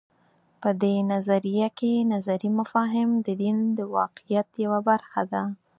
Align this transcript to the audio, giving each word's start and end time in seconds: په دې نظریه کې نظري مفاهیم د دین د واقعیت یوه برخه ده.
په 0.61 0.69
دې 0.81 0.95
نظریه 1.11 1.67
کې 1.79 1.93
نظري 2.13 2.49
مفاهیم 2.59 3.09
د 3.25 3.27
دین 3.41 3.57
د 3.77 3.79
واقعیت 3.97 4.47
یوه 4.63 4.79
برخه 4.89 5.21
ده. 5.31 5.43